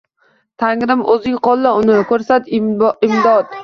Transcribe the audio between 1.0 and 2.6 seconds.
oʼzing qoʼlla uni, koʼrsat